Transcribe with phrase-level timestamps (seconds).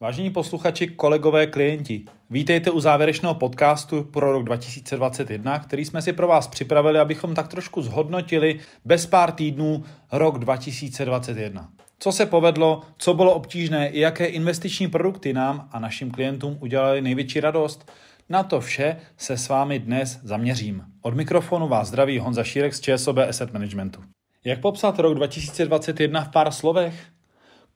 [0.00, 6.28] Vážení posluchači, kolegové, klienti, vítejte u závěrečného podcastu pro rok 2021, který jsme si pro
[6.28, 11.68] vás připravili, abychom tak trošku zhodnotili bez pár týdnů rok 2021.
[11.98, 17.02] Co se povedlo, co bylo obtížné, i jaké investiční produkty nám a našim klientům udělali
[17.02, 17.92] největší radost,
[18.28, 20.84] na to vše se s vámi dnes zaměřím.
[21.02, 24.00] Od mikrofonu vás zdraví Honza Šírek z ČSOB Asset Managementu.
[24.44, 27.17] Jak popsat rok 2021 v pár slovech?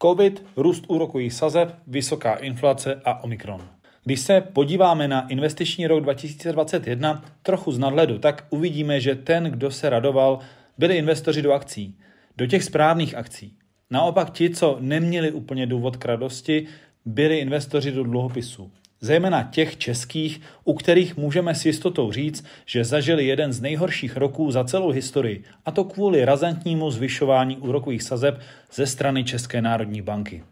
[0.03, 3.69] COVID, růst úrokových sazeb, vysoká inflace a Omikron.
[4.05, 9.71] Když se podíváme na investiční rok 2021 trochu z nadhledu, tak uvidíme, že ten, kdo
[9.71, 10.39] se radoval,
[10.79, 11.99] byli investoři do akcí,
[12.37, 13.57] do těch správných akcí.
[13.91, 16.67] Naopak ti, co neměli úplně důvod k radosti,
[17.05, 23.27] byli investoři do dluhopisů zejména těch českých, u kterých můžeme s jistotou říct, že zažili
[23.27, 28.41] jeden z nejhorších roků za celou historii, a to kvůli razantnímu zvyšování úrokových sazeb
[28.73, 30.43] ze strany České národní banky.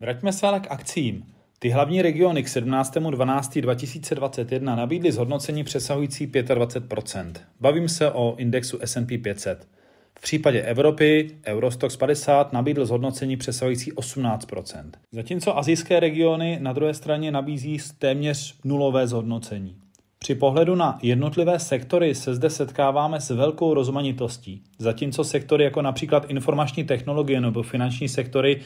[0.00, 1.24] Vraťme se ale k akcím.
[1.58, 7.32] Ty hlavní regiony k 17.12.2021 nabídly zhodnocení přesahující 25%.
[7.60, 9.75] Bavím se o indexu S&P 500.
[10.18, 14.90] V případě Evropy Eurostox 50 nabídl zhodnocení přesahující 18%.
[15.12, 19.76] Zatímco azijské regiony na druhé straně nabízí téměř nulové zhodnocení.
[20.18, 26.30] Při pohledu na jednotlivé sektory se zde setkáváme s velkou rozmanitostí, zatímco sektory jako například
[26.30, 28.60] informační technologie nebo finanční sektory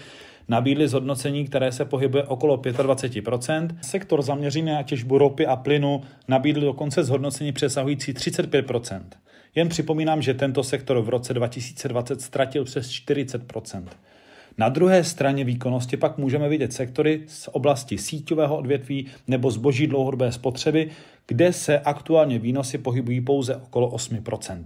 [0.48, 3.68] nabídly zhodnocení, které se pohybuje okolo 25%.
[3.82, 9.00] Sektor zaměřený na těžbu ropy a plynu nabídl dokonce zhodnocení přesahující 35%.
[9.54, 13.84] Jen připomínám, že tento sektor v roce 2020 ztratil přes 40%
[14.60, 20.32] na druhé straně výkonnosti pak můžeme vidět sektory z oblasti síťového odvětví nebo zboží dlouhodobé
[20.32, 20.90] spotřeby,
[21.26, 24.64] kde se aktuálně výnosy pohybují pouze okolo 8%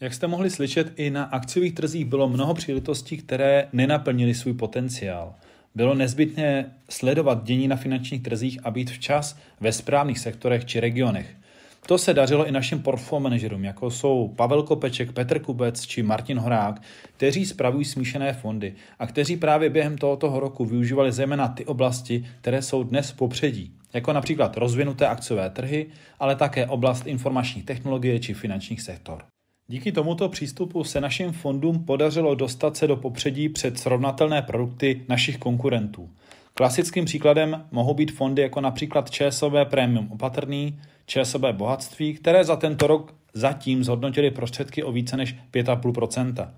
[0.00, 5.34] Jak jste mohli slyšet, i na akciových trzích bylo mnoho příležitostí, které nenaplnily svůj potenciál.
[5.74, 11.37] Bylo nezbytné sledovat dění na finančních trzích a být včas ve správných sektorech či regionech.
[11.86, 16.38] To se dařilo i našim portfolio manažerům, jako jsou Pavel Kopeček, Petr Kubec či Martin
[16.38, 16.82] Horák,
[17.16, 22.62] kteří spravují smíšené fondy a kteří právě během tohoto roku využívali zejména ty oblasti, které
[22.62, 25.86] jsou dnes popředí, jako například rozvinuté akciové trhy,
[26.20, 29.24] ale také oblast informačních technologie či finančních sektor.
[29.68, 35.38] Díky tomuto přístupu se našim fondům podařilo dostat se do popředí před srovnatelné produkty našich
[35.38, 36.10] konkurentů.
[36.58, 42.86] Klasickým příkladem mohou být fondy jako například ČSOB Premium Opatrný, ČSOB Bohatství, které za tento
[42.86, 46.50] rok zatím zhodnotili prostředky o více než 5,5%.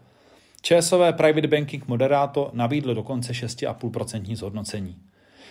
[0.62, 4.96] ČSOB Private Banking Moderato nabídl dokonce 6,5% zhodnocení.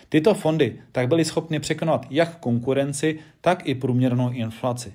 [0.09, 4.93] Tyto fondy tak byly schopny překonat jak konkurenci, tak i průměrnou inflaci.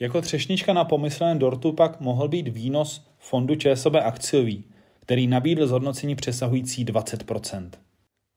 [0.00, 4.64] Jako třešnička na pomysleném dortu pak mohl být výnos fondu ČSOB akciový,
[5.00, 7.22] který nabídl zhodnocení přesahující 20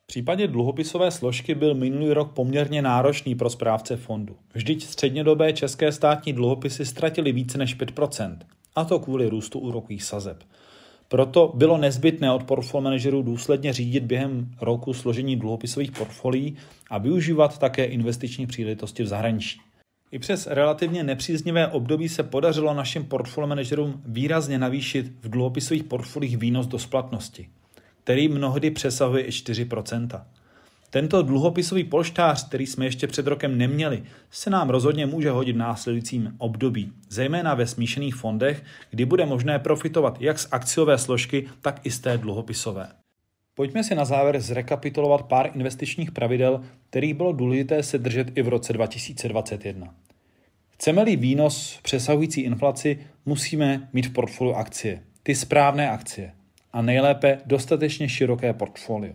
[0.05, 4.35] v případě dluhopisové složky byl minulý rok poměrně náročný pro správce fondu.
[4.53, 8.37] Vždyť střednědobé české státní dluhopisy ztratily více než 5%,
[8.75, 10.43] a to kvůli růstu úrokových sazeb.
[11.07, 16.55] Proto bylo nezbytné od portfolio manažerů důsledně řídit během roku složení dluhopisových portfolií
[16.89, 19.59] a využívat také investiční příležitosti v zahraničí.
[20.11, 26.37] I přes relativně nepříznivé období se podařilo našim portfolio manažerům výrazně navýšit v dluhopisových portfoliích
[26.37, 27.47] výnos do splatnosti
[28.05, 30.21] který mnohdy přesahuje i 4%.
[30.89, 35.57] Tento dluhopisový polštář, který jsme ještě před rokem neměli, se nám rozhodně může hodit v
[35.57, 41.79] následujícím období, zejména ve smíšených fondech, kdy bude možné profitovat jak z akciové složky, tak
[41.83, 42.87] i z té dluhopisové.
[43.55, 48.47] Pojďme si na závěr zrekapitulovat pár investičních pravidel, kterých bylo důležité se držet i v
[48.47, 49.93] roce 2021.
[50.69, 55.03] Chceme-li výnos přesahující inflaci, musíme mít v portfoliu akcie.
[55.23, 56.31] Ty správné akcie
[56.75, 59.13] a nejlépe dostatečně široké portfolio.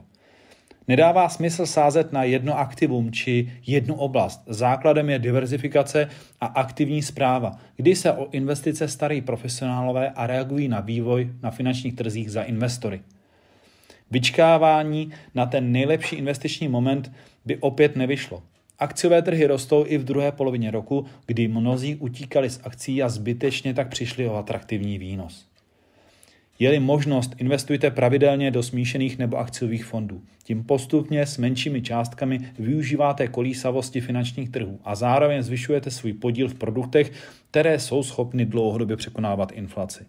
[0.88, 4.42] Nedává smysl sázet na jedno aktivum či jednu oblast.
[4.46, 6.08] Základem je diverzifikace
[6.40, 11.94] a aktivní zpráva, kdy se o investice starají profesionálové a reagují na vývoj na finančních
[11.94, 13.00] trzích za investory.
[14.10, 17.12] Vyčkávání na ten nejlepší investiční moment
[17.44, 18.42] by opět nevyšlo.
[18.78, 23.74] Akciové trhy rostou i v druhé polovině roku, kdy mnozí utíkali z akcí a zbytečně
[23.74, 25.49] tak přišli o atraktivní výnos.
[26.60, 30.22] Je-li možnost, investujte pravidelně do smíšených nebo akciových fondů.
[30.44, 36.54] Tím postupně s menšími částkami využíváte kolísavosti finančních trhů a zároveň zvyšujete svůj podíl v
[36.54, 37.12] produktech,
[37.50, 40.04] které jsou schopny dlouhodobě překonávat inflaci.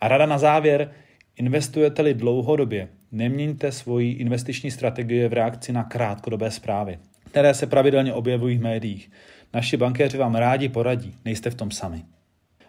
[0.00, 0.90] A rada na závěr,
[1.36, 8.58] investujete-li dlouhodobě, neměňte svoji investiční strategie v reakci na krátkodobé zprávy, které se pravidelně objevují
[8.58, 9.10] v médiích.
[9.54, 12.02] Naši bankéři vám rádi poradí, nejste v tom sami.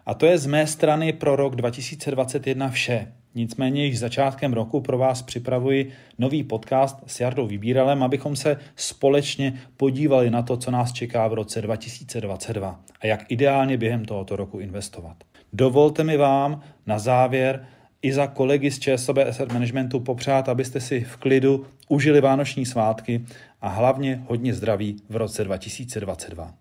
[0.06, 3.08] A to je z mé strany pro rok 2021 vše.
[3.36, 9.54] Nicméně již začátkem roku pro vás připravuji nový podcast s Jardou Vybíralem, abychom se společně
[9.78, 14.60] podívali na to, co nás čeká v roce 2022 a jak ideálně během tohoto roku
[14.60, 15.18] investovat.
[15.54, 17.66] Dovolte mi vám na závěr
[18.02, 23.26] i za kolegy z ČSOB Asset Managementu popřát, abyste si v klidu užili vánoční svátky
[23.62, 26.54] a hlavně hodně zdraví v roce 2022.